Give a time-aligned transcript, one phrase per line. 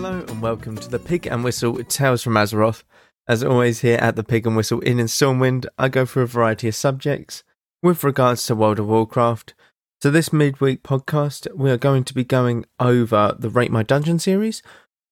[0.00, 2.84] welcome to the Pig and Whistle Tales from Azeroth.
[3.28, 6.26] As always, here at the Pig and Whistle Inn in Stormwind, I go through a
[6.26, 7.44] variety of subjects
[7.82, 9.52] with regards to World of Warcraft.
[10.00, 14.18] So, this midweek podcast, we are going to be going over the Rate My Dungeon
[14.18, 14.62] series.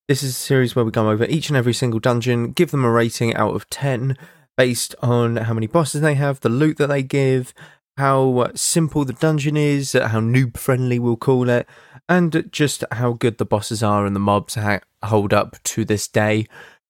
[0.08, 2.84] This is a series where we go over each and every single dungeon, give them
[2.84, 4.16] a rating out of 10
[4.56, 7.52] based on how many bosses they have, the loot that they give,
[7.98, 11.68] how uh, simple the dungeon is, how noob friendly we'll call it,
[12.08, 16.08] and just how good the bosses are and the mobs ha- hold up to this
[16.08, 16.46] day.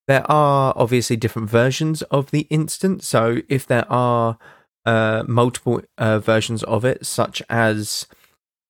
[0.07, 4.37] There are obviously different versions of the instance, so if there are
[4.85, 8.07] uh, multiple uh, versions of it, such as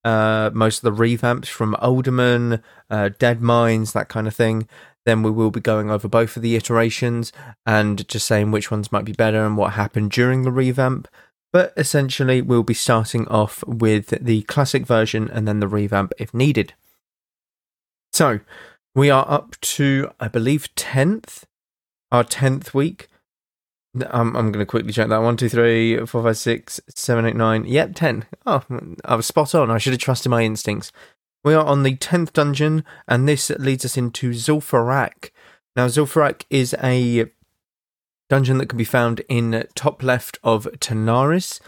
[0.04, 4.68] uh, most of the revamps from Alderman, uh, Deadmines, that kind of thing,
[5.06, 7.32] then we will be going over both of the iterations
[7.66, 11.08] and just saying which ones might be better and what happened during the revamp.
[11.52, 16.34] But essentially, we'll be starting off with the classic version and then the revamp if
[16.34, 16.74] needed.
[18.14, 18.40] So,
[18.94, 21.44] we are up to, I believe, 10th,
[22.12, 23.08] our 10th week.
[23.96, 25.22] I'm, I'm going to quickly check that.
[25.22, 27.66] 1, 2, 3, 4, 5, 6, 7, 8, 9.
[27.66, 28.26] Yep, 10.
[28.46, 28.64] Oh,
[29.06, 29.72] I was spot on.
[29.72, 30.92] I should have trusted my instincts.
[31.44, 35.32] We are on the 10th dungeon, and this leads us into Zul'Farrak.
[35.76, 37.32] Now, Zul'Farrak is a
[38.30, 41.60] dungeon that can be found in top left of Tanaris.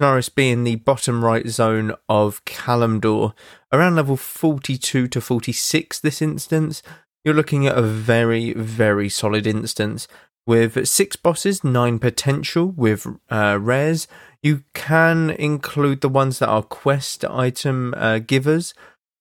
[0.00, 3.34] Tanaris being the bottom right zone of Kalimdor,
[3.72, 6.82] around level 42 to 46 this instance.
[7.24, 10.08] You're looking at a very, very solid instance
[10.46, 14.08] with six bosses, nine potential with uh, rares.
[14.42, 18.72] You can include the ones that are quest item uh, givers,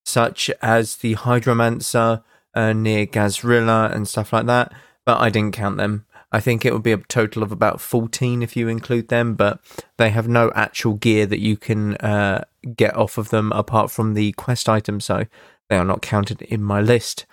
[0.05, 2.23] such as the Hydromancer
[2.53, 4.73] uh, near Gahz'rilla and stuff like that,
[5.05, 6.05] but I didn't count them.
[6.31, 9.59] I think it would be a total of about 14 if you include them, but
[9.97, 12.45] they have no actual gear that you can uh,
[12.75, 15.25] get off of them apart from the quest items, so
[15.69, 17.25] they are not counted in my list.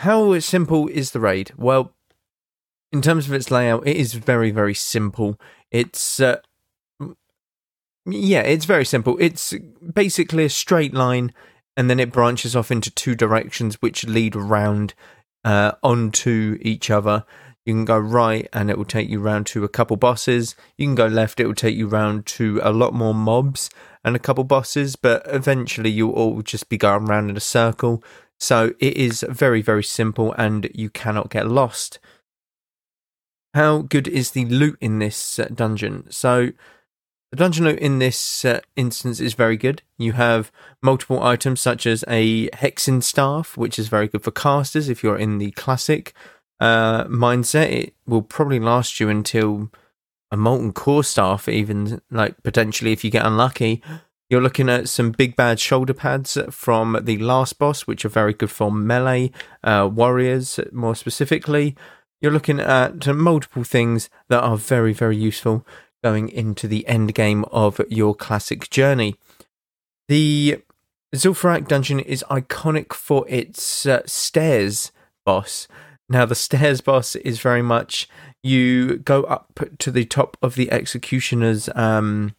[0.00, 1.52] How simple is the raid?
[1.56, 1.92] Well,
[2.92, 5.38] in terms of its layout, it is very, very simple.
[5.70, 6.20] It's.
[6.20, 6.40] Uh,
[8.06, 9.16] yeah, it's very simple.
[9.20, 9.54] It's
[9.94, 11.32] basically a straight line,
[11.76, 14.94] and then it branches off into two directions, which lead around
[15.44, 17.24] uh, onto each other.
[17.66, 20.56] You can go right and it will take you round to a couple bosses.
[20.76, 23.70] You can go left, it will take you round to a lot more mobs
[24.02, 28.02] and a couple bosses, but eventually you'll all just be going round in a circle.
[28.38, 31.98] So it is very, very simple and you cannot get lost.
[33.52, 36.06] How good is the loot in this uh, dungeon?
[36.10, 36.52] So
[37.30, 39.82] the dungeon loot in this uh, instance is very good.
[39.98, 40.50] You have
[40.82, 45.18] multiple items such as a Hexen staff, which is very good for casters if you're
[45.18, 46.14] in the classic
[46.60, 49.70] uh, mindset, it will probably last you until
[50.30, 53.82] a molten core staff, even like potentially if you get unlucky.
[54.28, 58.32] You're looking at some big bad shoulder pads from the last boss, which are very
[58.32, 59.32] good for melee
[59.64, 61.74] uh, warriors, more specifically.
[62.20, 65.66] You're looking at multiple things that are very, very useful
[66.04, 69.16] going into the end game of your classic journey.
[70.08, 70.62] The
[71.14, 74.92] Zul'Farrak dungeon is iconic for its uh, stairs
[75.24, 75.66] boss.
[76.10, 78.08] Now, the stairs boss is very much
[78.42, 82.34] you go up to the top of the executioner's um,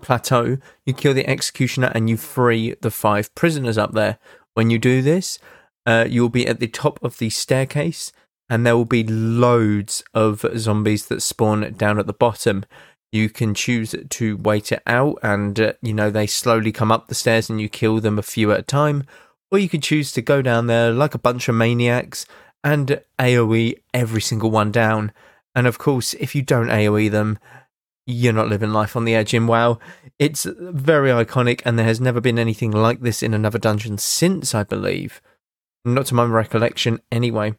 [0.00, 4.18] plateau, you kill the executioner, and you free the five prisoners up there.
[4.54, 5.40] When you do this,
[5.86, 8.12] uh, you'll be at the top of the staircase,
[8.48, 12.64] and there will be loads of zombies that spawn down at the bottom.
[13.10, 17.08] You can choose to wait it out, and uh, you know they slowly come up
[17.08, 19.04] the stairs, and you kill them a few at a time.
[19.50, 22.24] Or you could choose to go down there like a bunch of maniacs
[22.64, 25.12] and AoE every single one down.
[25.54, 27.38] And of course, if you don't AoE them,
[28.06, 29.78] you're not living life on the edge in WoW.
[30.18, 34.54] It's very iconic, and there has never been anything like this in another dungeon since,
[34.54, 35.20] I believe.
[35.84, 37.54] Not to my recollection, anyway.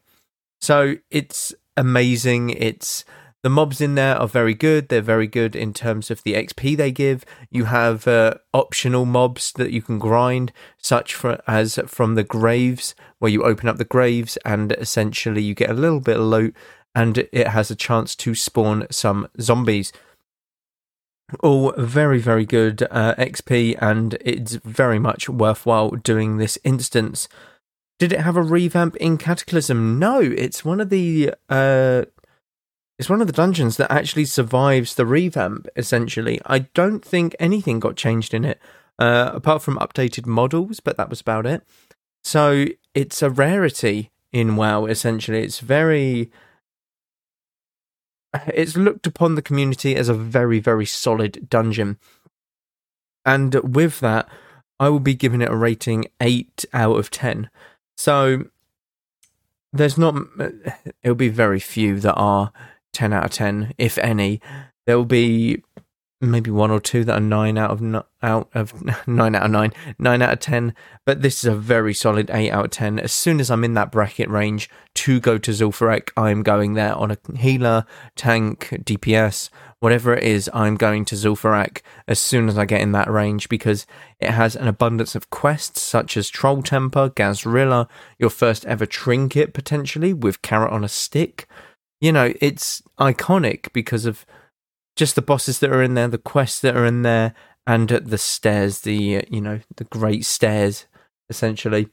[0.60, 2.50] So it's amazing.
[2.50, 3.04] It's
[3.44, 4.88] the mobs in there are very good.
[4.88, 7.26] They're very good in terms of the XP they give.
[7.50, 12.94] You have uh, optional mobs that you can grind, such for, as from the graves,
[13.18, 16.56] where you open up the graves and essentially you get a little bit of loot,
[16.94, 19.92] and it has a chance to spawn some zombies.
[21.40, 27.28] All very, very good uh, XP, and it's very much worthwhile doing this instance.
[27.98, 29.98] Did it have a revamp in Cataclysm?
[29.98, 32.06] No, it's one of the uh,
[32.98, 36.40] it's one of the dungeons that actually survives the revamp, essentially.
[36.46, 38.60] I don't think anything got changed in it,
[38.98, 41.62] uh, apart from updated models, but that was about it.
[42.22, 45.42] So it's a rarity in WoW, essentially.
[45.42, 46.30] It's very.
[48.48, 51.98] It's looked upon the community as a very, very solid dungeon.
[53.24, 54.28] And with that,
[54.80, 57.48] I will be giving it a rating 8 out of 10.
[57.96, 58.46] So
[59.72, 60.16] there's not.
[61.02, 62.52] It'll be very few that are
[62.94, 64.40] ten out of ten, if any.
[64.86, 65.62] There will be
[66.30, 69.72] maybe one or two that are nine out of out of nine out of nine,
[69.98, 70.74] nine out of ten.
[71.04, 72.98] But this is a very solid eight out of ten.
[72.98, 76.94] As soon as I'm in that bracket range to go to Zul'Farrak, I'm going there
[76.94, 77.84] on a healer,
[78.16, 79.50] tank, DPS,
[79.80, 80.48] whatever it is.
[80.54, 83.86] I'm going to Zul'Farrak as soon as I get in that range because
[84.20, 87.88] it has an abundance of quests such as Troll Temper, Gahz'rilla,
[88.18, 91.46] your first ever trinket potentially with carrot on a stick.
[92.00, 94.26] You know, it's iconic because of
[94.96, 97.34] just the bosses that are in there, the quests that are in there,
[97.66, 100.86] and the stairs, the uh, you know the great stairs,
[101.28, 101.88] essentially.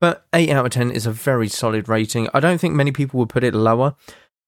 [0.00, 2.28] But eight out of ten is a very solid rating.
[2.32, 3.94] I don't think many people would put it lower.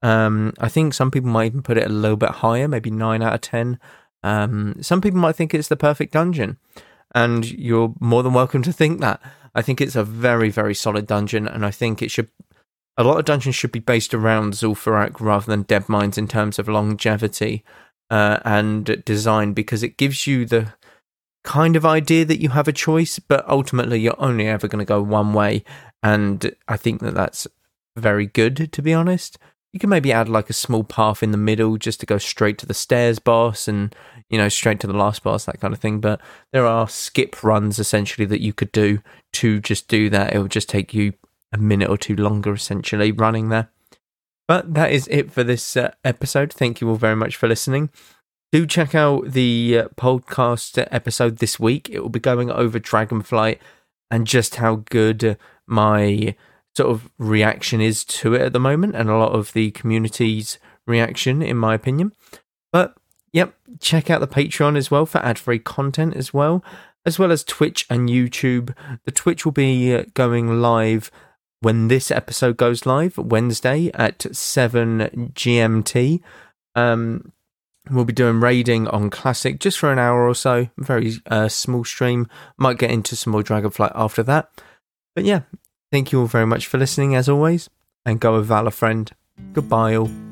[0.02, 3.22] Um, I think some people might even put it a little bit higher, maybe nine
[3.22, 3.78] out of ten.
[4.22, 6.58] Um, some people might think it's the perfect dungeon,
[7.14, 9.20] and you're more than welcome to think that.
[9.54, 12.28] I think it's a very, very solid dungeon, and I think it should
[13.00, 16.68] a lot of dungeons should be based around Zul'Farrak rather than Deadmines in terms of
[16.68, 17.64] longevity
[18.10, 20.74] uh, and design because it gives you the
[21.42, 24.84] kind of idea that you have a choice, but ultimately you're only ever going to
[24.84, 25.64] go one way.
[26.02, 27.46] And I think that that's
[27.96, 29.38] very good, to be honest.
[29.72, 32.58] You can maybe add like a small path in the middle just to go straight
[32.58, 33.94] to the stairs boss and,
[34.28, 36.00] you know, straight to the last boss, that kind of thing.
[36.00, 36.20] But
[36.52, 39.00] there are skip runs essentially that you could do
[39.34, 40.34] to just do that.
[40.34, 41.14] It will just take you
[41.52, 43.70] a minute or two longer, essentially, running there.
[44.48, 46.52] But that is it for this uh, episode.
[46.52, 47.90] Thank you all very much for listening.
[48.52, 51.88] Do check out the uh, podcast episode this week.
[51.88, 53.58] It will be going over Dragonflight
[54.10, 55.38] and just how good
[55.68, 56.34] my
[56.76, 60.58] sort of reaction is to it at the moment, and a lot of the community's
[60.86, 62.12] reaction, in my opinion.
[62.72, 62.96] But
[63.32, 66.64] yep, check out the Patreon as well for ad free content as well,
[67.06, 68.74] as well as Twitch and YouTube.
[69.04, 71.10] The Twitch will be uh, going live
[71.60, 76.20] when this episode goes live Wednesday at 7 GMT.
[76.74, 77.32] Um,
[77.90, 80.68] we'll be doing raiding on Classic just for an hour or so.
[80.78, 82.28] Very uh, small stream.
[82.56, 84.50] Might get into some more Dragonflight after that.
[85.14, 85.42] But yeah,
[85.92, 87.68] thank you all very much for listening as always.
[88.04, 89.10] And go with Valor Friend.
[89.52, 90.29] Goodbye all.